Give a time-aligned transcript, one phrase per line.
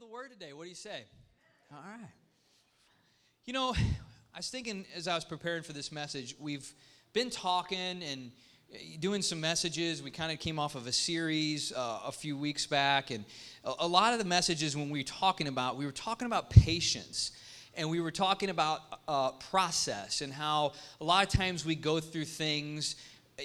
[0.00, 0.54] the word today.
[0.54, 1.04] What do you say?
[1.70, 2.08] All right.
[3.44, 3.74] You know,
[4.34, 6.72] I was thinking as I was preparing for this message, we've
[7.12, 8.32] been talking and
[8.98, 10.02] doing some messages.
[10.02, 13.26] We kind of came off of a series uh, a few weeks back, and
[13.62, 16.48] a, a, lot of the messages when we were talking about, we were talking about
[16.48, 17.32] patience.
[17.76, 22.00] And we were talking about uh, process and how a lot of times we go
[22.00, 22.96] through things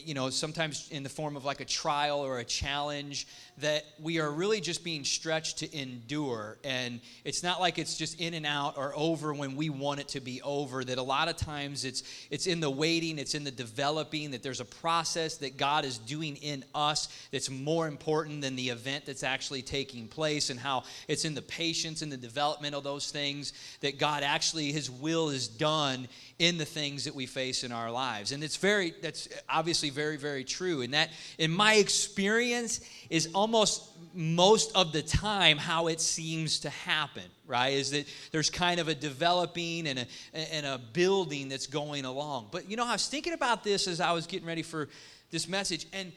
[0.03, 3.27] you know, sometimes in the form of like a trial or a challenge,
[3.59, 6.57] that we are really just being stretched to endure.
[6.63, 10.09] And it's not like it's just in and out or over when we want it
[10.09, 10.83] to be over.
[10.83, 14.43] That a lot of times it's it's in the waiting, it's in the developing, that
[14.43, 19.05] there's a process that God is doing in us that's more important than the event
[19.05, 23.11] that's actually taking place, and how it's in the patience and the development of those
[23.11, 27.71] things that God actually His will is done in the things that we face in
[27.71, 28.33] our lives.
[28.33, 30.81] And it's very, that's obviously very, very true.
[30.81, 36.69] And that, in my experience, is almost most of the time how it seems to
[36.69, 37.73] happen, right?
[37.73, 42.49] Is that there's kind of a developing and a, and a building that's going along.
[42.51, 44.89] But you know, I was thinking about this as I was getting ready for
[45.31, 46.11] this message, and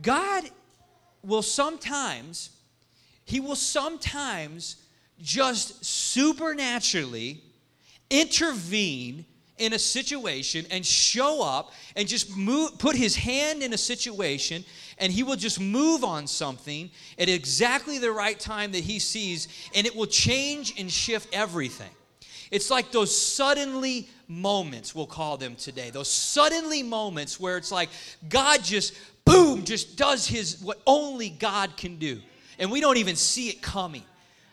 [0.00, 0.44] God
[1.24, 2.50] will sometimes,
[3.24, 4.76] He will sometimes
[5.20, 7.42] just supernaturally
[8.10, 9.24] intervene
[9.58, 14.64] in a situation and show up and just move, put his hand in a situation
[14.98, 19.48] and he will just move on something at exactly the right time that he sees
[19.74, 21.90] and it will change and shift everything.
[22.50, 25.90] It's like those suddenly moments, we'll call them today.
[25.90, 27.88] Those suddenly moments where it's like
[28.28, 32.20] God just, boom, just does his, what only God can do.
[32.58, 34.04] And we don't even see it coming.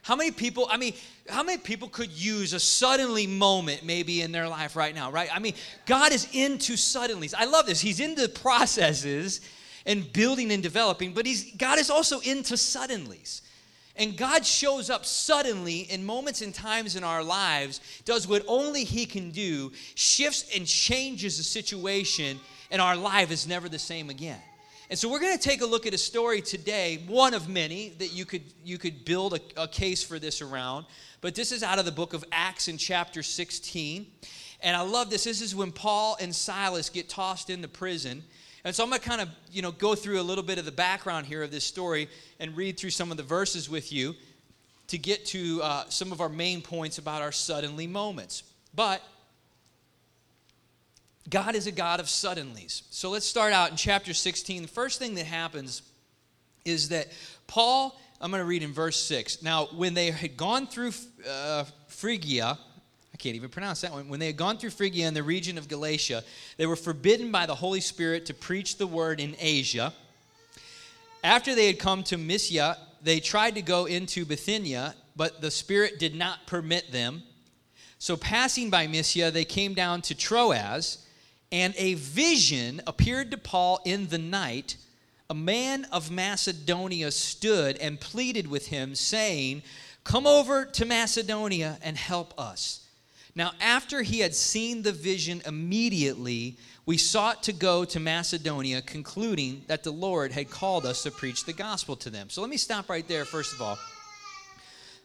[0.04, 0.94] How many people, I mean,
[1.30, 5.30] how many people could use a suddenly moment maybe in their life right now, right?
[5.34, 5.54] I mean,
[5.86, 7.34] God is into suddenlies.
[7.36, 7.80] I love this.
[7.80, 9.40] He's into processes
[9.86, 13.42] and building and developing, but he's God is also into suddenlies.
[13.96, 18.84] And God shows up suddenly in moments and times in our lives, does what only
[18.84, 22.40] He can do, shifts and changes the situation,
[22.72, 24.42] and our life is never the same again.
[24.94, 27.96] And so we're going to take a look at a story today, one of many
[27.98, 30.86] that you could you could build a, a, case for this around.
[31.20, 34.06] But this is out of the book of Acts in chapter 16.
[34.62, 35.24] And I love this.
[35.24, 38.24] This is when Paul and Silas get tossed into prison.
[38.64, 40.66] And so I'm going to kind of, you know, go through a little bit of
[40.66, 42.08] the background here of this story
[42.40, 44.14] and read through some of the verses with you
[44.90, 48.44] to get to uh, some of our main points about our suddenly moments.
[48.76, 49.02] But
[51.30, 52.84] God is a God of suddenlies.
[52.90, 54.64] So let's start out in chapter 16.
[54.64, 55.82] The first thing that happens
[56.66, 57.08] is that
[57.48, 59.42] Paul, I'm going to read in verse 6.
[59.42, 60.92] Now, when they had gone through
[61.30, 62.58] uh, Phrygia,
[63.14, 64.10] I can't even pronounce that one.
[64.10, 66.24] When they had gone through Phrygia and the region of Galatia,
[66.58, 69.94] they were forbidden by the Holy Spirit to preach the word in Asia.
[71.24, 76.00] After they had come to Mysia, they tried to go into Bithynia, but the Spirit
[76.00, 77.24] did not permit them.
[77.98, 81.03] So, passing by Mysia, they came down to Troas
[81.54, 84.76] and a vision appeared to Paul in the night.
[85.30, 89.62] A man of Macedonia stood and pleaded with him, saying,
[90.04, 92.88] Come over to Macedonia and help us.
[93.36, 99.64] Now, after he had seen the vision immediately, we sought to go to Macedonia, concluding
[99.68, 102.32] that the Lord had called us to preach the gospel to them.
[102.32, 103.78] So let me stop right there, first of all.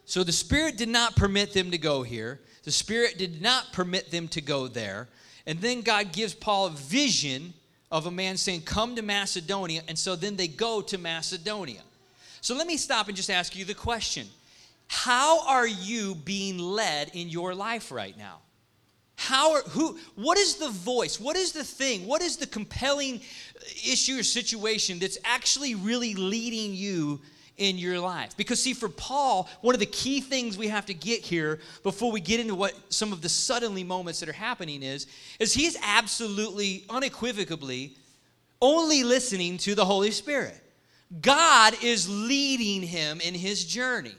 [0.06, 4.10] So the Spirit did not permit them to go here, the Spirit did not permit
[4.10, 5.08] them to go there.
[5.48, 7.54] And then God gives Paul a vision
[7.90, 9.80] of a man saying, Come to Macedonia.
[9.88, 11.80] And so then they go to Macedonia.
[12.42, 14.28] So let me stop and just ask you the question
[14.88, 18.40] How are you being led in your life right now?
[19.16, 21.18] How are, who, what is the voice?
[21.18, 22.06] What is the thing?
[22.06, 23.22] What is the compelling
[23.84, 27.20] issue or situation that's actually really leading you
[27.58, 28.36] in your life.
[28.36, 32.10] Because, see, for Paul, one of the key things we have to get here before
[32.10, 35.06] we get into what some of the suddenly moments that are happening is,
[35.38, 37.94] is he's absolutely, unequivocally
[38.60, 40.60] only listening to the Holy Spirit.
[41.20, 44.14] God is leading him in his journey.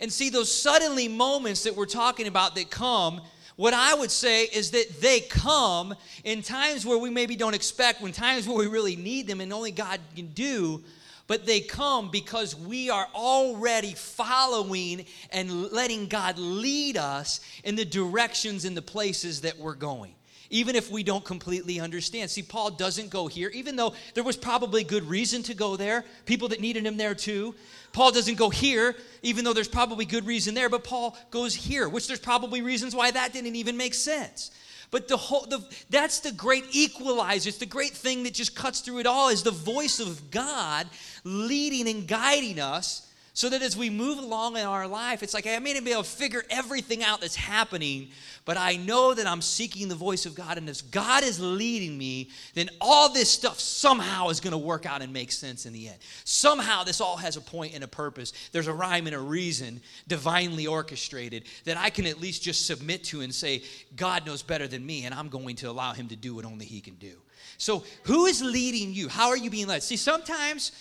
[0.00, 3.20] And see, those suddenly moments that we're talking about that come,
[3.56, 5.94] what I would say is that they come
[6.24, 9.52] in times where we maybe don't expect, when times where we really need them and
[9.52, 10.84] only God can do
[11.26, 17.84] but they come because we are already following and letting God lead us in the
[17.84, 20.14] directions and the places that we're going.
[20.48, 22.30] Even if we don't completely understand.
[22.30, 26.04] See, Paul doesn't go here, even though there was probably good reason to go there,
[26.24, 27.54] people that needed him there too.
[27.92, 31.88] Paul doesn't go here, even though there's probably good reason there, but Paul goes here,
[31.88, 34.52] which there's probably reasons why that didn't even make sense.
[34.90, 37.48] But the whole the, that's the great equalizer.
[37.48, 40.86] It's the great thing that just cuts through it all is the voice of God
[41.24, 43.05] leading and guiding us
[43.36, 45.92] So that as we move along in our life, it's like I may not be
[45.92, 48.08] able to figure everything out that's happening,
[48.46, 50.56] but I know that I'm seeking the voice of God.
[50.56, 54.86] And as God is leading me, then all this stuff somehow is going to work
[54.86, 55.98] out and make sense in the end.
[56.24, 58.32] Somehow this all has a point and a purpose.
[58.52, 63.04] There's a rhyme and a reason, divinely orchestrated, that I can at least just submit
[63.04, 63.64] to and say,
[63.96, 66.64] God knows better than me, and I'm going to allow Him to do what only
[66.64, 67.12] He can do.
[67.58, 69.10] So, who is leading you?
[69.10, 69.82] How are you being led?
[69.82, 70.72] See, sometimes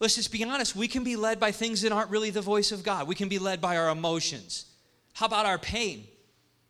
[0.00, 2.72] let's just be honest, we can be led by things that aren't really the voice
[2.72, 3.08] of God.
[3.08, 4.66] We can be led by our emotions.
[5.14, 6.06] How about our pain?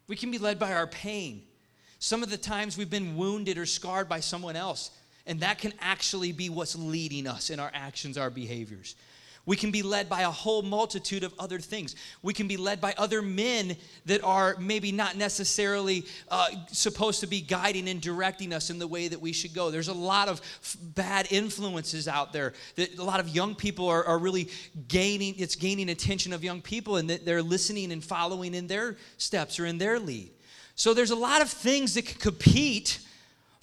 [0.09, 1.43] We can be led by our pain.
[1.99, 4.91] Some of the times we've been wounded or scarred by someone else,
[5.27, 8.95] and that can actually be what's leading us in our actions, our behaviors.
[9.47, 11.95] We can be led by a whole multitude of other things.
[12.21, 17.29] We can be led by other men that are maybe not necessarily uh, supposed to
[17.29, 19.71] be guiding and directing us in the way that we should go.
[19.71, 23.89] There's a lot of f- bad influences out there that a lot of young people
[23.89, 24.51] are, are really
[24.89, 28.97] gaining, it's gaining attention of young people and that they're listening and following in their
[29.17, 30.31] steps or in their lead.
[30.75, 32.99] So there's a lot of things that can compete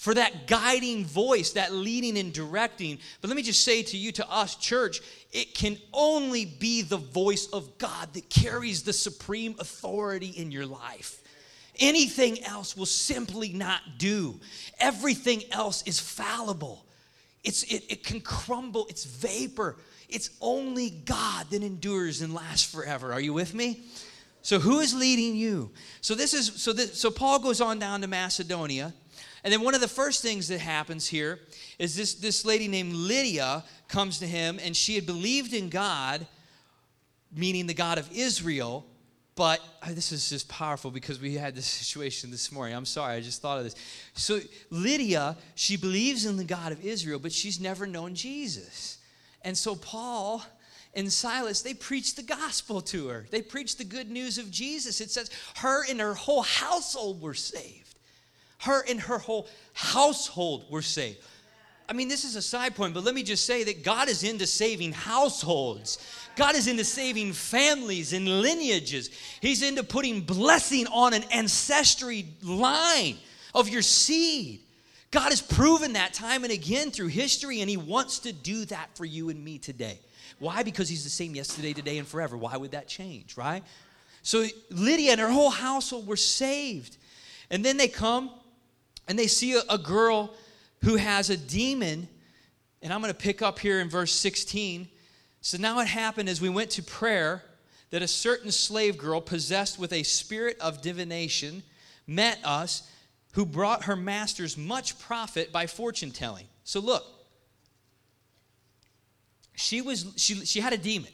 [0.03, 2.99] for that guiding voice, that leading and directing.
[3.21, 4.99] But let me just say to you, to us, church,
[5.31, 10.65] it can only be the voice of God that carries the supreme authority in your
[10.65, 11.21] life.
[11.79, 14.41] Anything else will simply not do.
[14.77, 16.85] Everything else is fallible.
[17.45, 19.77] It's, it, it can crumble, it's vapor.
[20.09, 23.13] It's only God that endures and lasts forever.
[23.13, 23.79] Are you with me?
[24.41, 25.71] So who is leading you?
[26.01, 28.93] So this is so this, so Paul goes on down to Macedonia
[29.43, 31.39] and then one of the first things that happens here
[31.77, 36.25] is this, this lady named Lydia comes to him, and she had believed in God,
[37.35, 38.85] meaning the God of Israel.
[39.35, 42.75] But oh, this is just powerful because we had this situation this morning.
[42.75, 43.75] I'm sorry, I just thought of this.
[44.13, 48.99] So, Lydia, she believes in the God of Israel, but she's never known Jesus.
[49.41, 50.41] And so, Paul
[50.93, 53.25] and Silas, they preached the gospel to her.
[53.29, 55.01] They preached the good news of Jesus.
[55.01, 57.92] It says her and her whole household were saved.
[58.63, 61.19] Her and her whole household were saved.
[61.87, 64.23] I mean, this is a side point, but let me just say that God is
[64.23, 65.97] into saving households.
[66.37, 69.09] God is into saving families and lineages.
[69.41, 73.17] He's into putting blessing on an ancestry line
[73.53, 74.61] of your seed.
[75.11, 78.95] God has proven that time and again through history, and He wants to do that
[78.95, 79.99] for you and me today.
[80.39, 80.63] Why?
[80.63, 82.37] Because He's the same yesterday, today, and forever.
[82.37, 83.61] Why would that change, right?
[84.21, 86.95] So Lydia and her whole household were saved.
[87.49, 88.31] And then they come
[89.07, 90.33] and they see a, a girl
[90.83, 92.07] who has a demon.
[92.81, 94.87] And I'm going to pick up here in verse 16.
[95.41, 97.43] So now it happened as we went to prayer
[97.89, 101.63] that a certain slave girl possessed with a spirit of divination
[102.07, 102.89] met us
[103.33, 106.45] who brought her masters much profit by fortune telling.
[106.63, 107.03] So look,
[109.55, 111.11] she was she she had a demon,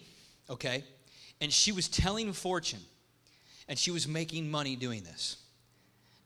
[0.49, 0.83] okay?
[1.41, 2.79] And she was telling fortune
[3.67, 5.37] and she was making money doing this.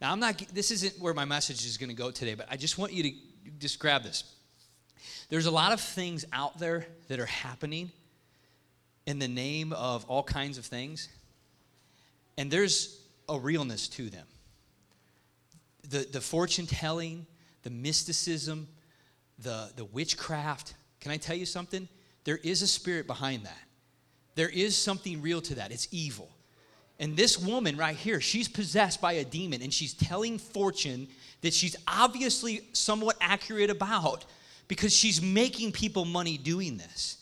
[0.03, 2.57] Now, I'm not, this isn't where my message is going to go today, but I
[2.57, 3.11] just want you to
[3.57, 4.25] just grab this.
[5.29, 7.89] There's a lot of things out there that are happening
[9.05, 11.07] in the name of all kinds of things,
[12.37, 14.27] and there's a realness to them.
[15.89, 17.25] The, the fortune telling,
[17.61, 18.67] the mysticism,
[19.39, 20.73] the, the witchcraft.
[20.99, 21.87] Can I tell you something?
[22.25, 23.63] There is a spirit behind that.
[24.35, 25.71] There is something real to that.
[25.71, 26.29] It's evil.
[26.99, 31.07] And this woman right here, she's possessed by a demon and she's telling fortune
[31.41, 34.25] that she's obviously somewhat accurate about
[34.67, 37.17] because she's making people money doing this.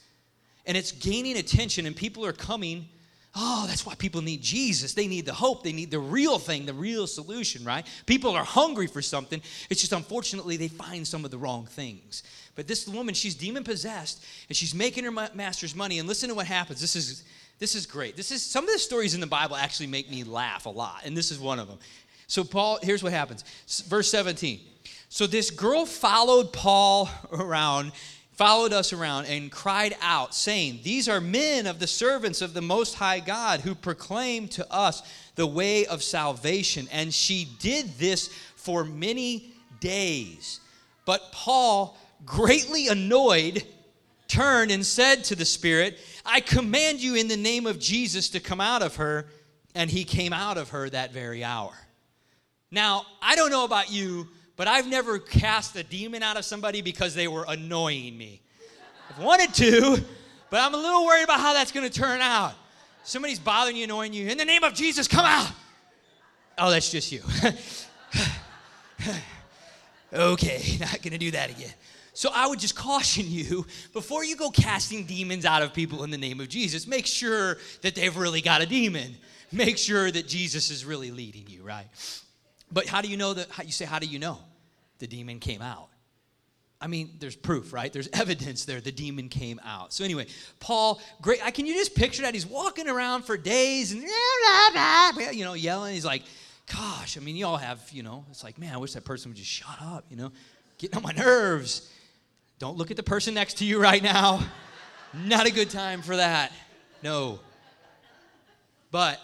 [0.66, 2.88] And it's gaining attention, and people are coming.
[3.36, 4.94] Oh, that's why people need Jesus.
[4.94, 5.64] They need the hope.
[5.64, 7.86] They need the real thing, the real solution, right?
[8.06, 9.42] People are hungry for something.
[9.70, 12.22] It's just unfortunately they find some of the wrong things.
[12.56, 15.98] But this woman, she's demon possessed, and she's making her master's money.
[15.98, 16.80] And listen to what happens.
[16.80, 17.24] This is
[17.62, 18.18] this is great.
[18.18, 21.04] This is some of the stories in the Bible actually make me laugh a lot,
[21.06, 21.78] and this is one of them.
[22.26, 23.44] So Paul, here's what happens.
[23.88, 24.60] Verse 17.
[25.10, 27.92] So this girl followed Paul around,
[28.32, 32.64] followed us around and cried out saying, "These are men of the servants of the
[32.64, 35.04] most high God who proclaim to us
[35.36, 40.62] the way of salvation." And she did this for many days.
[41.06, 43.68] But Paul, greatly annoyed,
[44.32, 48.40] turned and said to the spirit, I command you in the name of Jesus to
[48.40, 49.28] come out of her.
[49.76, 51.72] And he came out of her that very hour.
[52.72, 56.82] Now, I don't know about you, but I've never cast a demon out of somebody
[56.82, 58.42] because they were annoying me.
[59.10, 59.98] I've wanted to,
[60.50, 62.54] but I'm a little worried about how that's going to turn out.
[63.04, 64.28] Somebody's bothering you, annoying you.
[64.28, 65.52] In the name of Jesus, come out.
[66.58, 67.22] Oh, that's just you.
[70.14, 71.74] okay, not going to do that again.
[72.14, 76.12] So I would just caution you before you go casting demons out of people in
[76.12, 79.16] the name of Jesus, make sure that they've really got a demon.
[79.52, 81.88] Make sure that Jesus is really leading you, right?
[82.72, 83.66] But how do you know that?
[83.66, 84.40] You say, how do you know
[85.00, 85.90] the demon came out?
[86.80, 87.92] I mean, there's proof, right?
[87.92, 88.82] There's evidence there.
[88.82, 89.94] The demon came out.
[89.94, 90.28] So anyway,
[90.60, 91.40] Paul, great.
[91.54, 92.34] Can you just picture that?
[92.34, 94.02] He's walking around for days and
[95.34, 95.94] you know, yelling.
[95.94, 96.24] He's like,
[96.74, 99.32] "Gosh, I mean, you all have, you know, it's like, man, I wish that person
[99.32, 100.32] would just shut up, you know,
[100.78, 101.92] getting on my nerves."
[102.62, 104.40] Don't look at the person next to you right now.
[105.16, 106.52] Not a good time for that.
[107.02, 107.40] No.
[108.92, 109.20] But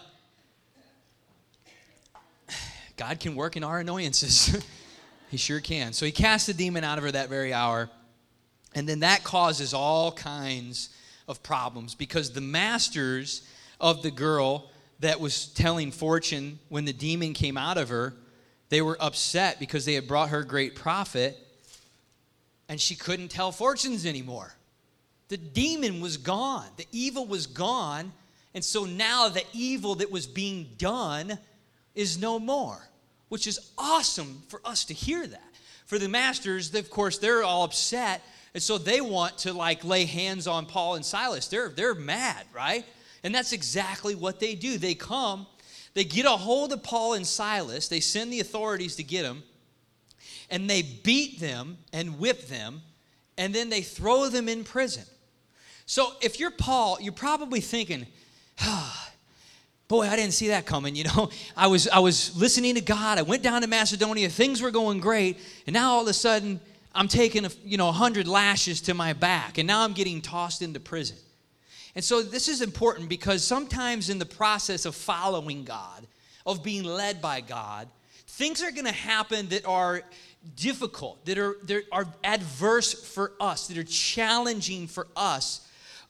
[2.96, 4.60] God can work in our annoyances.
[5.30, 5.92] He sure can.
[5.92, 7.90] So he cast the demon out of her that very hour.
[8.74, 10.88] And then that causes all kinds
[11.28, 13.46] of problems because the masters
[13.78, 18.14] of the girl that was telling fortune when the demon came out of her,
[18.70, 21.36] they were upset because they had brought her great profit
[22.68, 24.54] and she couldn't tell fortunes anymore.
[25.28, 28.12] The demon was gone, the evil was gone.
[28.54, 31.38] And so now the evil that was being done
[31.94, 32.88] is no more
[33.28, 35.42] which is awesome for us to hear that.
[35.86, 38.22] For the masters, of course, they're all upset,
[38.54, 41.48] and so they want to like lay hands on Paul and Silas.
[41.48, 42.84] They're they're mad, right?
[43.24, 44.78] And that's exactly what they do.
[44.78, 45.46] They come,
[45.94, 49.42] they get a hold of Paul and Silas, they send the authorities to get them,
[50.50, 52.82] and they beat them and whip them,
[53.36, 55.04] and then they throw them in prison.
[55.86, 58.06] So if you're Paul, you're probably thinking,
[58.60, 59.08] ah,
[59.88, 61.30] boy i didn't see that coming you know?
[61.56, 63.18] I was i was listening to god.
[63.18, 64.28] I went down to macedonia.
[64.28, 65.38] Things were going great.
[65.66, 66.60] And now all of a sudden
[66.94, 70.20] i'm taking a, you know a 100 lashes to my back and now i'm getting
[70.20, 71.16] tossed into prison.
[71.94, 76.06] And so this is important because sometimes in the process of following god
[76.46, 77.88] of being led by god
[78.26, 80.02] things are going to happen that are
[80.54, 85.68] difficult that are, that are adverse for us that are challenging for us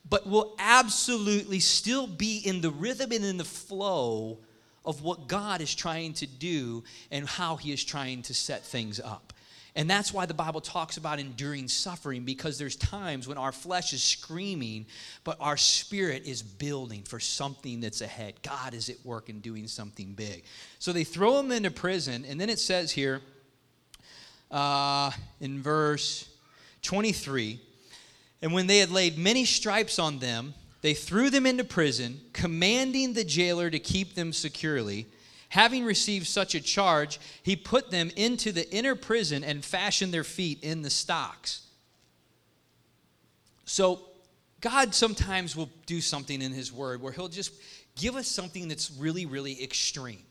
[0.08, 4.38] but will absolutely still be in the rhythm and in the flow
[4.84, 9.00] of what God is trying to do and how He is trying to set things
[9.00, 9.32] up.
[9.76, 13.92] And that's why the Bible talks about enduring suffering because there's times when our flesh
[13.92, 14.86] is screaming,
[15.24, 18.34] but our spirit is building for something that's ahead.
[18.42, 20.42] God is at work and doing something big.
[20.78, 23.20] So they throw him into prison, and then it says here
[24.50, 26.28] uh, in verse
[26.82, 27.60] 23
[28.42, 33.12] and when they had laid many stripes on them, they threw them into prison, commanding
[33.12, 35.06] the jailer to keep them securely.
[35.48, 40.24] Having received such a charge, he put them into the inner prison and fashioned their
[40.24, 41.62] feet in the stocks.
[43.64, 44.02] So,
[44.60, 47.52] God sometimes will do something in His Word where He'll just
[47.96, 50.22] give us something that's really, really extreme.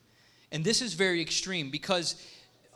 [0.52, 2.22] And this is very extreme because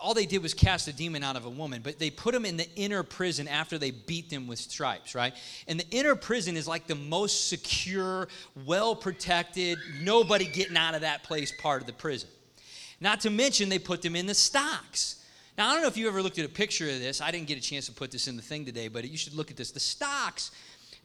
[0.01, 2.43] all they did was cast a demon out of a woman, but they put them
[2.43, 5.33] in the inner prison after they beat them with stripes, right?
[5.67, 8.27] And the inner prison is like the most secure,
[8.65, 12.29] well protected, nobody getting out of that place part of the prison.
[12.99, 15.23] Not to mention, they put them in the stocks.
[15.57, 17.21] Now, I don't know if you ever looked at a picture of this.
[17.21, 19.35] I didn't get a chance to put this in the thing today, but you should
[19.35, 19.71] look at this.
[19.71, 20.49] The stocks,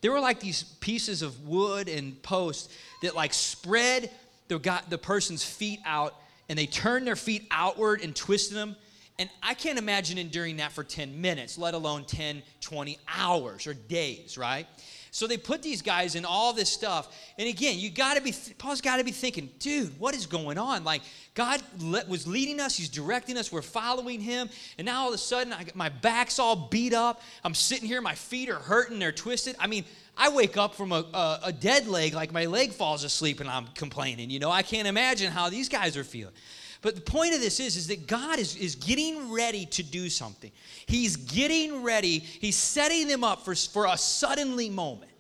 [0.01, 4.11] they were like these pieces of wood and posts that like spread
[4.49, 6.15] the, got the person's feet out
[6.49, 8.77] and they turned their feet outward and twisted them
[9.19, 13.73] and I can't imagine enduring that for 10 minutes, let alone 10, 20 hours or
[13.73, 14.67] days, right?
[15.11, 17.17] So they put these guys in all this stuff.
[17.39, 20.59] And again, you got to be, Paul's got to be thinking, dude, what is going
[20.59, 20.85] on?
[20.85, 21.01] Like,
[21.33, 24.51] God was leading us, He's directing us, we're following Him.
[24.77, 27.23] And now all of a sudden, I, my back's all beat up.
[27.43, 29.57] I'm sitting here, my feet are hurting, they're twisted.
[29.59, 29.87] I mean,
[30.19, 33.49] I wake up from a, a, a dead leg, like my leg falls asleep and
[33.49, 34.29] I'm complaining.
[34.29, 36.35] You know, I can't imagine how these guys are feeling.
[36.83, 40.09] But the point of this is, is that God is, is getting ready to do
[40.09, 40.51] something.
[40.87, 45.13] He's getting ready, He's setting them up for, for a suddenly moment.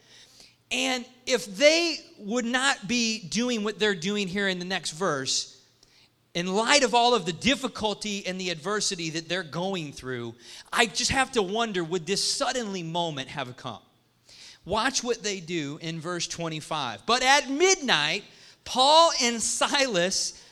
[0.71, 5.53] And if they would not be doing what they're doing here in the next verse,
[6.35, 10.35] in light of all of the difficulty and the adversity that they're going through,
[10.73, 13.81] I just have to wonder would this suddenly moment have come?
[14.67, 17.07] Watch what they do in verse 25.
[17.07, 18.25] But at midnight,
[18.65, 20.43] Paul and Silas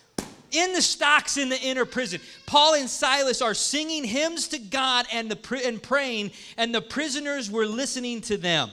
[0.54, 2.20] in the stocks in the inner prison.
[2.46, 7.50] Paul and Silas are singing hymns to God and, the, and praying, and the prisoners
[7.50, 8.70] were listening to them.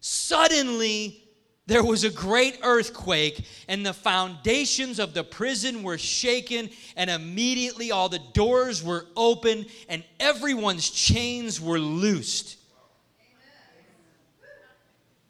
[0.00, 1.24] Suddenly,
[1.66, 7.90] there was a great earthquake, and the foundations of the prison were shaken, and immediately
[7.90, 12.58] all the doors were open, and everyone's chains were loosed.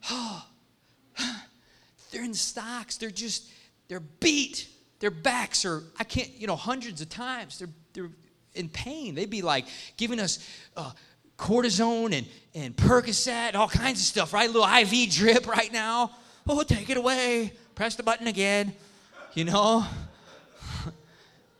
[2.10, 2.96] they're in stocks.
[2.96, 3.48] They're just,
[3.88, 4.68] they're beat.
[5.00, 7.58] Their backs are, I can't, you know, hundreds of times.
[7.58, 8.10] They're, they're
[8.54, 9.14] in pain.
[9.14, 10.38] They'd be like giving us
[10.76, 10.92] uh,
[11.36, 14.48] cortisone and, and Percocet, all kinds of stuff, right?
[14.48, 16.10] A little IV drip right now.
[16.46, 17.52] Oh, take it away.
[17.74, 18.72] Press the button again.
[19.34, 19.86] You know?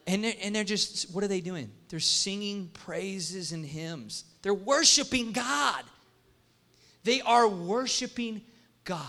[0.07, 1.71] And they're, and they're just, what are they doing?
[1.89, 4.25] They're singing praises and hymns.
[4.43, 5.83] They're worshiping God.
[7.05, 8.43] They are worshiping
[8.85, 9.01] God.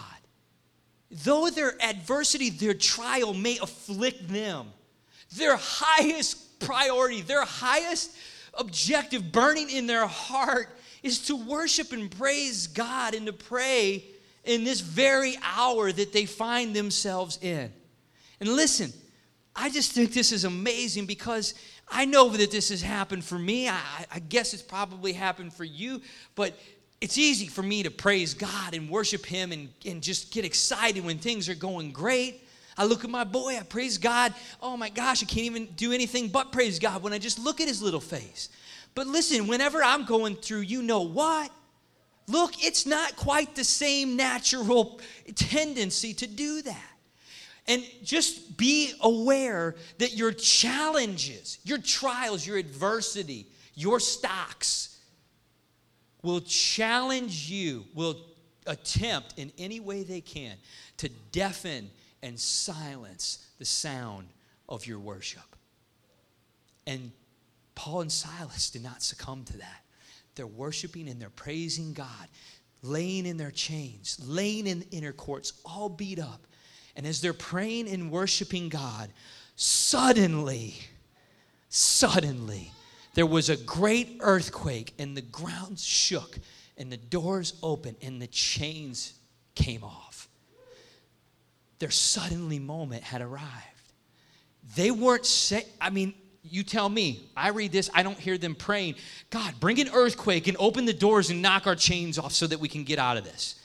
[1.24, 4.68] Though their adversity, their trial may afflict them,
[5.38, 8.16] their highest priority, their highest
[8.54, 10.68] objective burning in their heart
[11.04, 14.04] is to worship and praise God and to pray
[14.44, 17.72] in this very hour that they find themselves in.
[18.42, 18.92] And listen,
[19.56, 21.54] I just think this is amazing because
[21.88, 23.70] I know that this has happened for me.
[23.70, 23.80] I,
[24.12, 26.02] I, guess it's probably happened for you,
[26.36, 26.60] but
[27.02, 31.04] it's easy for me to praise God and worship Him and, and just get excited
[31.04, 32.42] when things are going great.
[32.78, 34.34] I look at my boy, I praise God.
[34.62, 37.62] Oh my gosh, I can't even do anything but praise God when I just look
[37.62, 38.50] at his little face.
[38.96, 41.52] But listen, whenever I'm going through, you know what?
[42.28, 45.00] Look, it's not quite the same natural
[45.36, 46.92] tendency to do that.
[47.68, 54.95] And just be aware that your challenges, your trials, your adversity, your stocks
[56.26, 58.18] will challenge you, will
[58.66, 60.58] attempt in any way they can
[60.98, 61.92] to deafen
[62.24, 64.28] and silence the sound
[64.68, 65.56] of your worship.
[66.88, 67.12] And
[67.76, 69.84] Paul and Silas did not succumb to that.
[70.34, 72.28] They're worshiping and they're praising God,
[72.82, 76.48] laying in their chains, laying in the inner courts, all beat up.
[76.96, 79.10] And as they're praying and worshiping God,
[79.56, 80.76] suddenly,
[81.70, 82.72] suddenly,
[83.16, 86.38] there was a great earthquake and the ground shook
[86.78, 89.14] and the doors opened and the chains
[89.56, 90.28] came off.
[91.80, 93.48] Their suddenly moment had arrived.
[94.76, 97.30] They weren't say, I mean, you tell me.
[97.36, 98.96] I read this, I don't hear them praying,
[99.30, 102.60] God, bring an earthquake and open the doors and knock our chains off so that
[102.60, 103.56] we can get out of this.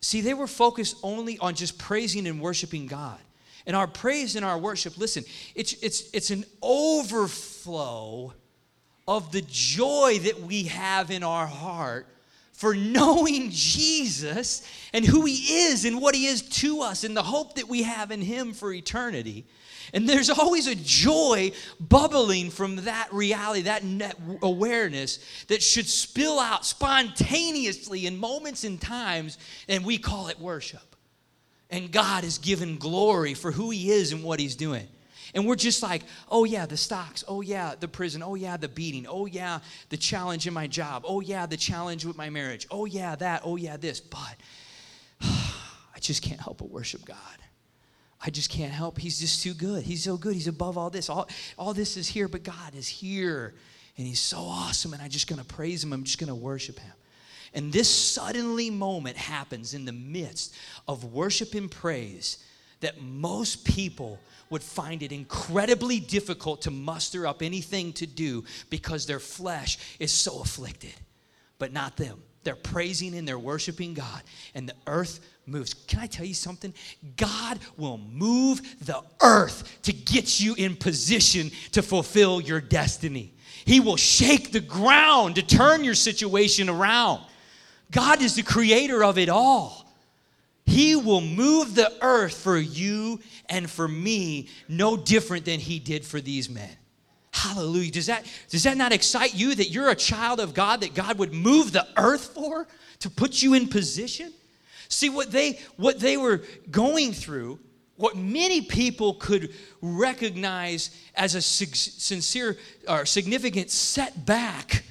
[0.00, 3.18] See, they were focused only on just praising and worshiping God.
[3.66, 5.24] And our praise and our worship, listen,
[5.54, 8.32] it's, it's, it's an overflow
[9.08, 12.06] of the joy that we have in our heart
[12.52, 17.22] for knowing Jesus and who He is and what He is to us and the
[17.22, 19.44] hope that we have in Him for eternity.
[19.92, 26.40] And there's always a joy bubbling from that reality, that net awareness that should spill
[26.40, 29.38] out spontaneously in moments and times,
[29.68, 30.96] and we call it worship.
[31.70, 34.88] And God is given glory for who He is and what He's doing.
[35.34, 37.24] And we're just like, oh yeah, the stocks.
[37.26, 38.22] Oh yeah, the prison.
[38.22, 39.06] Oh yeah, the beating.
[39.08, 41.04] Oh yeah, the challenge in my job.
[41.06, 42.66] Oh yeah, the challenge with my marriage.
[42.70, 43.42] Oh yeah, that.
[43.44, 44.00] Oh yeah, this.
[44.00, 44.36] But
[45.22, 47.16] I just can't help but worship God.
[48.24, 48.98] I just can't help.
[48.98, 49.82] He's just too good.
[49.84, 50.34] He's so good.
[50.34, 51.10] He's above all this.
[51.10, 53.54] All, all this is here, but God is here.
[53.96, 54.92] And He's so awesome.
[54.94, 55.92] And I'm just going to praise Him.
[55.92, 56.92] I'm just going to worship Him.
[57.54, 60.54] And this suddenly moment happens in the midst
[60.88, 62.38] of worship and praise
[62.80, 64.18] that most people
[64.50, 70.12] would find it incredibly difficult to muster up anything to do because their flesh is
[70.12, 70.94] so afflicted.
[71.58, 72.22] But not them.
[72.44, 74.22] They're praising and they're worshiping God.
[74.54, 75.74] And the earth moves.
[75.74, 76.72] Can I tell you something?
[77.16, 83.32] God will move the earth to get you in position to fulfill your destiny.
[83.64, 87.24] He will shake the ground to turn your situation around.
[87.90, 89.85] God is the creator of it all.
[90.66, 96.04] He will move the earth for you and for me no different than he did
[96.04, 96.70] for these men.
[97.32, 97.92] Hallelujah.
[97.92, 101.18] Does that, does that not excite you that you're a child of God, that God
[101.18, 102.66] would move the earth for
[103.00, 104.32] to put you in position?
[104.88, 107.58] See, what they, what they were going through,
[107.96, 112.56] what many people could recognize as a sincere
[112.88, 114.84] or significant setback.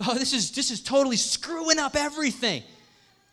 [0.00, 2.62] Oh, this is, this is totally screwing up everything.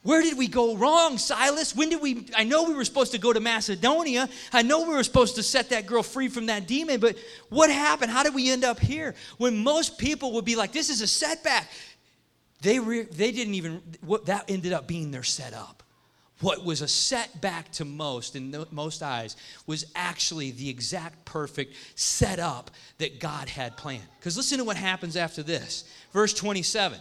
[0.02, 1.76] Where did we go wrong, Silas?
[1.76, 2.28] When did we?
[2.36, 4.30] I know we were supposed to go to Macedonia.
[4.54, 7.18] I know we were supposed to set that girl free from that demon, but
[7.50, 8.12] what happened?
[8.12, 9.14] How did we end up here?
[9.38, 11.70] When most people would be like, this is a setback.
[12.62, 15.84] They, re, they didn't even, what, that ended up being their setup.
[16.42, 19.36] What was a setback to most, in most eyes,
[19.68, 24.08] was actually the exact perfect setup that God had planned.
[24.18, 25.84] Because listen to what happens after this.
[26.14, 27.00] Verse 27.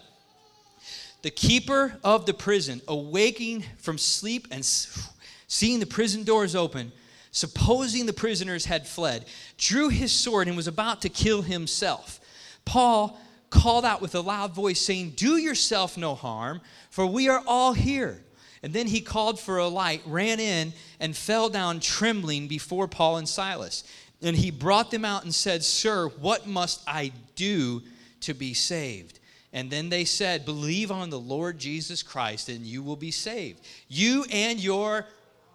[1.22, 6.92] The keeper of the prison, awaking from sleep and seeing the prison doors open,
[7.32, 9.24] supposing the prisoners had fled,
[9.56, 12.20] drew his sword and was about to kill himself.
[12.64, 13.18] Paul
[13.50, 17.72] called out with a loud voice, saying, Do yourself no harm, for we are all
[17.72, 18.22] here.
[18.62, 23.18] And then he called for a light, ran in, and fell down trembling before Paul
[23.18, 23.84] and Silas.
[24.20, 27.82] And he brought them out and said, Sir, what must I do
[28.20, 29.17] to be saved?
[29.52, 33.60] And then they said, Believe on the Lord Jesus Christ, and you will be saved.
[33.88, 35.06] You and your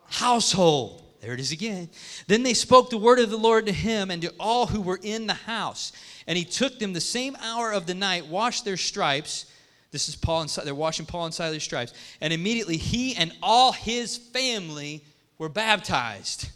[0.08, 1.04] household.
[1.22, 1.90] There it is again.
[2.28, 5.00] Then they spoke the word of the Lord to him and to all who were
[5.02, 5.94] in the house.
[6.28, 9.46] And he took them the same hour of the night, washed their stripes.
[9.92, 11.94] This is Paul and they're washing Paul and Silas' stripes.
[12.20, 15.02] And immediately he and all his family
[15.38, 16.50] were baptized.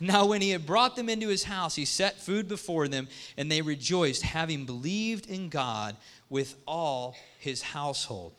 [0.00, 3.50] Now, when he had brought them into his house, he set food before them, and
[3.50, 5.96] they rejoiced, having believed in God
[6.34, 8.32] with all his household.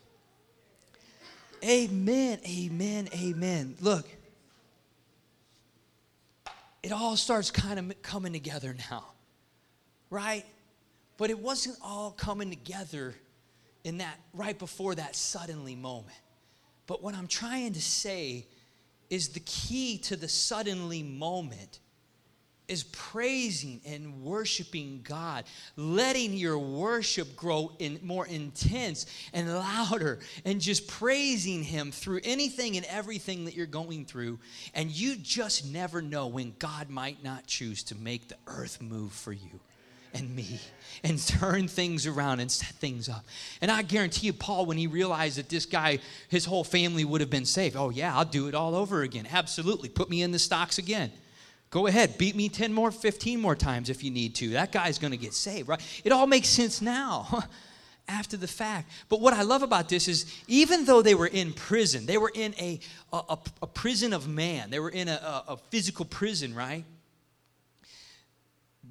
[1.64, 3.74] Amen, amen, amen.
[3.80, 4.06] Look,
[6.82, 9.02] it all starts kind of coming together now,
[10.10, 10.44] right?
[11.16, 13.14] But it wasn't all coming together
[13.82, 16.18] in that right before that suddenly moment.
[16.86, 18.46] But what I'm trying to say
[19.08, 21.80] is the key to the suddenly moment
[22.68, 25.44] is praising and worshiping God,
[25.76, 32.76] letting your worship grow in more intense and louder, and just praising Him through anything
[32.76, 34.38] and everything that you're going through.
[34.74, 39.12] And you just never know when God might not choose to make the earth move
[39.12, 39.60] for you
[40.14, 40.58] and me
[41.04, 43.24] and turn things around and set things up.
[43.60, 45.98] And I guarantee you, Paul, when he realized that this guy,
[46.28, 49.26] his whole family would have been saved, oh, yeah, I'll do it all over again.
[49.30, 49.88] Absolutely.
[49.88, 51.12] Put me in the stocks again.
[51.70, 54.50] Go ahead, beat me 10 more, 15 more times if you need to.
[54.50, 55.80] That guy's going to get saved, right?
[56.04, 57.44] It all makes sense now.
[58.08, 58.90] after the fact.
[59.08, 62.30] But what I love about this is even though they were in prison, they were
[62.32, 62.78] in a,
[63.12, 66.84] a, a prison of man, they were in a, a, physical prison, right?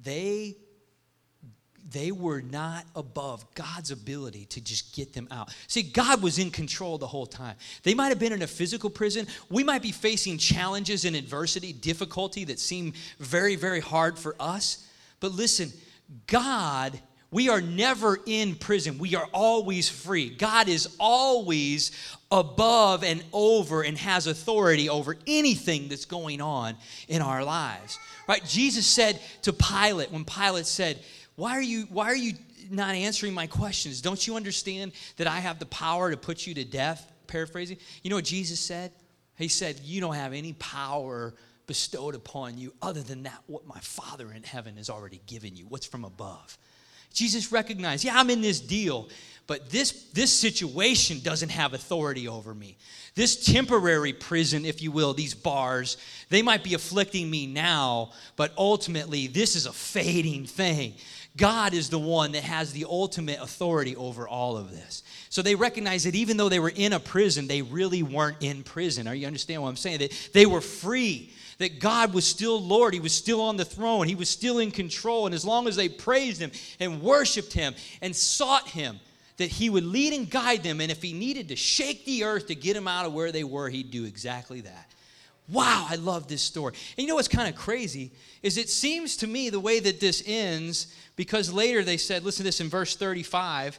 [0.02, 0.56] They
[1.90, 5.54] they were not above God's ability to just get them out.
[5.68, 7.56] See, God was in control the whole time.
[7.82, 9.26] They might have been in a physical prison.
[9.50, 14.88] We might be facing challenges and adversity, difficulty that seem very, very hard for us.
[15.20, 15.72] But listen,
[16.26, 16.98] God,
[17.30, 18.98] we are never in prison.
[18.98, 20.30] We are always free.
[20.30, 21.92] God is always
[22.30, 26.74] above and over and has authority over anything that's going on
[27.08, 27.98] in our lives.
[28.28, 28.44] Right?
[28.44, 30.98] Jesus said to Pilate, when Pilate said,
[31.36, 32.32] why are you, why are you
[32.70, 34.00] not answering my questions?
[34.00, 37.12] Don't you understand that I have the power to put you to death?
[37.26, 37.76] Paraphrasing.
[38.02, 38.92] You know what Jesus said?
[39.36, 41.34] He said, You don't have any power
[41.66, 45.66] bestowed upon you other than that what my Father in heaven has already given you,
[45.66, 46.56] what's from above.
[47.12, 49.08] Jesus recognized, yeah, I'm in this deal,
[49.46, 52.76] but this, this situation doesn't have authority over me.
[53.14, 55.96] This temporary prison, if you will, these bars,
[56.28, 60.94] they might be afflicting me now, but ultimately, this is a fading thing.
[61.36, 65.02] God is the one that has the ultimate authority over all of this.
[65.28, 68.62] So they recognize that even though they were in a prison, they really weren't in
[68.62, 69.06] prison.
[69.06, 69.98] Are you understand what I'm saying?
[69.98, 71.32] That they were free.
[71.58, 72.94] That God was still Lord.
[72.94, 74.06] He was still on the throne.
[74.06, 75.26] He was still in control.
[75.26, 79.00] And as long as they praised Him and worshiped Him and sought Him,
[79.38, 80.80] that He would lead and guide them.
[80.80, 83.44] And if He needed to shake the earth to get them out of where they
[83.44, 84.90] were, He'd do exactly that.
[85.48, 86.74] Wow, I love this story.
[86.96, 88.10] And you know what's kind of crazy
[88.42, 92.38] is it seems to me the way that this ends because later they said, listen
[92.38, 93.78] to this in verse 35.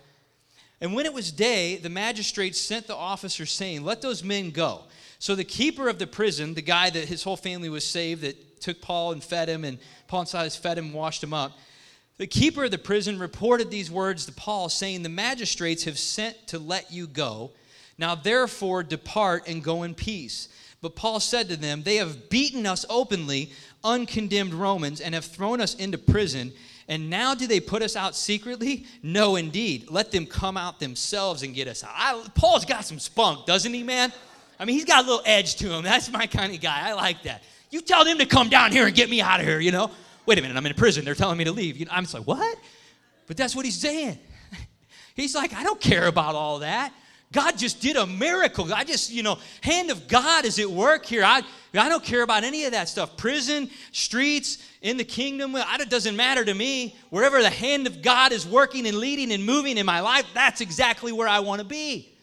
[0.79, 4.83] And when it was day, the magistrates sent the officers saying, Let those men go.
[5.19, 8.61] So the keeper of the prison, the guy that his whole family was saved, that
[8.61, 11.57] took Paul and fed him, and Paul and Silas fed him and washed him up,
[12.17, 16.47] the keeper of the prison reported these words to Paul, saying, The magistrates have sent
[16.47, 17.51] to let you go.
[17.97, 20.49] Now therefore depart and go in peace.
[20.87, 23.51] But Paul said to them, They have beaten us openly,
[23.83, 26.53] uncondemned Romans, and have thrown us into prison
[26.87, 28.85] and now do they put us out secretly?
[29.03, 29.89] No, indeed.
[29.89, 31.91] Let them come out themselves and get us out.
[31.93, 34.13] I, Paul's got some spunk, doesn't he, man?
[34.57, 35.83] I mean, he's got a little edge to him.
[35.83, 36.89] That's my kind of guy.
[36.89, 37.43] I like that.
[37.71, 39.91] You tell them to come down here and get me out of here, you know?
[40.25, 41.03] Wait a minute, I'm in prison.
[41.03, 41.75] They're telling me to leave.
[41.75, 42.57] You know, I'm just like, what?
[43.27, 44.17] But that's what he's saying.
[45.15, 46.93] He's like, I don't care about all that.
[47.33, 48.73] God just did a miracle.
[48.73, 51.23] I just, you know, hand of God is at work here.
[51.23, 51.41] I,
[51.73, 53.17] I don't care about any of that stuff.
[53.17, 56.95] Prison, streets, in the kingdom, it doesn't matter to me.
[57.09, 60.61] Wherever the hand of God is working and leading and moving in my life, that's
[60.61, 62.13] exactly where I want to be.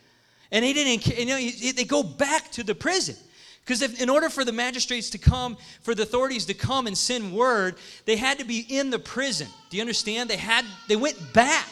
[0.50, 1.36] And he didn't, you know,
[1.72, 3.16] they go back to the prison.
[3.64, 7.34] Because in order for the magistrates to come, for the authorities to come and send
[7.34, 9.48] word, they had to be in the prison.
[9.70, 10.30] Do you understand?
[10.30, 11.68] They had, they went back.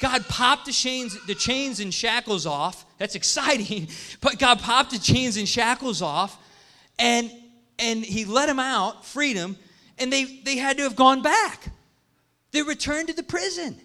[0.00, 2.84] God popped the chains, the chains and shackles off.
[2.98, 3.88] That's exciting.
[4.20, 6.36] But God popped the chains and shackles off,
[6.98, 7.30] and
[7.78, 9.56] and He let them out, freedom,
[9.98, 11.68] and they they had to have gone back.
[12.52, 13.76] They returned to the prison.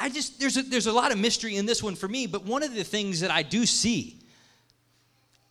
[0.00, 2.44] I just there's a, there's a lot of mystery in this one for me, but
[2.44, 4.20] one of the things that I do see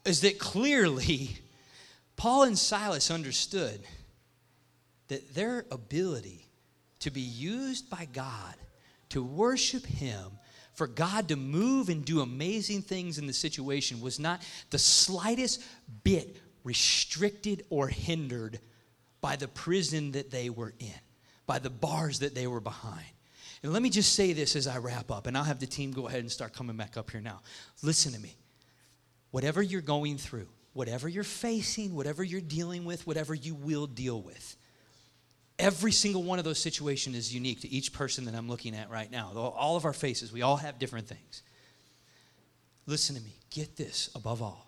[0.05, 1.37] is that clearly
[2.15, 3.81] Paul and Silas understood
[5.07, 6.45] that their ability
[6.99, 8.55] to be used by God
[9.09, 10.39] to worship Him
[10.73, 15.63] for God to move and do amazing things in the situation was not the slightest
[16.03, 18.59] bit restricted or hindered
[19.21, 20.93] by the prison that they were in,
[21.47, 23.07] by the bars that they were behind.
[23.63, 25.91] And let me just say this as I wrap up, and I'll have the team
[25.91, 27.41] go ahead and start coming back up here now.
[27.81, 28.35] Listen to me.
[29.31, 34.21] Whatever you're going through, whatever you're facing, whatever you're dealing with, whatever you will deal
[34.21, 34.56] with,
[35.59, 38.89] every single one of those situations is unique to each person that I'm looking at
[38.89, 39.31] right now.
[39.35, 41.41] All of our faces, we all have different things.
[42.85, 43.33] Listen to me.
[43.49, 44.67] Get this above all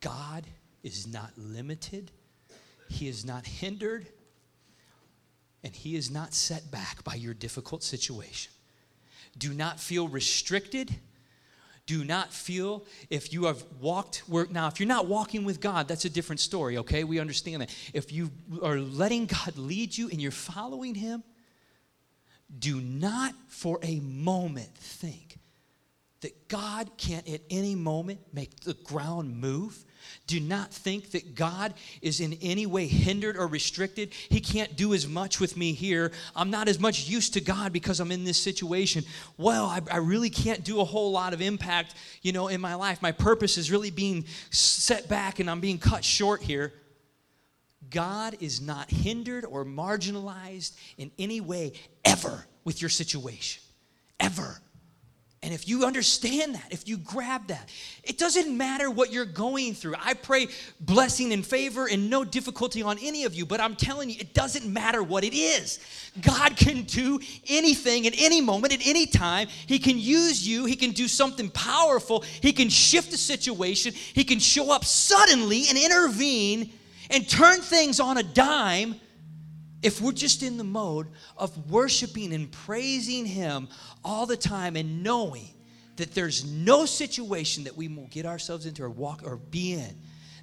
[0.00, 0.44] God
[0.82, 2.10] is not limited,
[2.88, 4.06] He is not hindered,
[5.62, 8.52] and He is not set back by your difficult situation.
[9.38, 10.94] Do not feel restricted.
[11.86, 15.86] Do not feel if you have walked where now if you're not walking with God,
[15.86, 17.04] that's a different story, okay?
[17.04, 17.74] We understand that.
[17.92, 18.30] If you
[18.62, 21.22] are letting God lead you and you're following him,
[22.58, 25.38] do not for a moment think
[26.20, 29.84] that God can't at any moment make the ground move
[30.26, 34.12] do not think that God is in any way hindered or restricted.
[34.12, 36.12] He can't do as much with me here.
[36.34, 39.04] I'm not as much used to God because I'm in this situation.
[39.36, 42.74] Well, I, I really can't do a whole lot of impact, you know, in my
[42.74, 43.02] life.
[43.02, 46.72] My purpose is really being set back and I'm being cut short here.
[47.90, 53.62] God is not hindered or marginalized in any way ever with your situation.
[54.18, 54.60] Ever.
[55.44, 57.68] And if you understand that, if you grab that,
[58.02, 59.94] it doesn't matter what you're going through.
[60.00, 60.48] I pray
[60.80, 64.32] blessing and favor and no difficulty on any of you, but I'm telling you, it
[64.32, 65.80] doesn't matter what it is.
[66.22, 69.48] God can do anything at any moment, at any time.
[69.66, 74.24] He can use you, He can do something powerful, He can shift a situation, He
[74.24, 76.72] can show up suddenly and intervene
[77.10, 78.98] and turn things on a dime
[79.84, 83.68] if we're just in the mode of worshiping and praising Him
[84.02, 85.50] all the time and knowing
[85.96, 89.96] that there's no situation that we will get ourselves into or walk or be in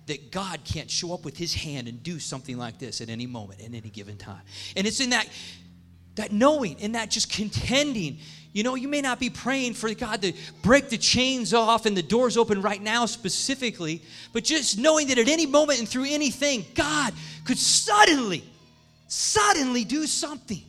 [0.06, 3.26] that God can't show up with His hand and do something like this at any
[3.26, 4.42] moment, at any given time.
[4.78, 5.28] And it's in that
[6.16, 8.20] that knowing, and that just contending.
[8.52, 11.96] You know, you may not be praying for God to break the chains off and
[11.96, 14.02] the doors open right now specifically,
[14.34, 17.14] but just knowing that at any moment and through anything, God
[17.46, 18.44] could suddenly
[19.12, 20.64] suddenly do something.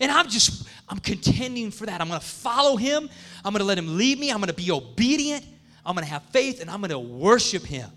[0.00, 2.00] And I'm just, I'm contending for that.
[2.00, 3.08] I'm to follow him.
[3.44, 4.30] I'm to let him lead me.
[4.30, 5.44] I'm to be obedient.
[5.84, 7.88] I'm to have faith and I'm to worship him.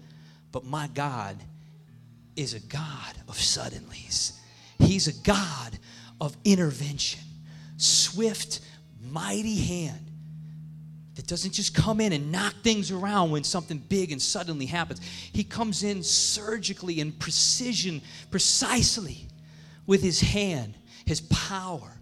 [0.52, 1.38] But my God
[2.36, 4.38] is a God of suddenlies.
[4.78, 5.78] He's a God
[6.22, 7.22] of intervention,
[7.78, 8.62] swift,
[9.02, 10.06] mighty hand
[11.16, 15.02] that doesn't just come in and knock things around when something big and suddenly happens.
[15.34, 19.29] He comes in surgically and precision, precisely
[19.90, 20.76] with his hand,
[21.08, 22.00] his power,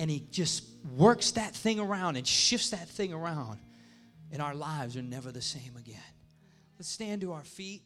[0.00, 0.64] and he just
[0.96, 3.60] works that thing around and shifts that thing around,
[4.32, 6.02] and our lives are never the same again.
[6.76, 7.82] Let's stand to our feet.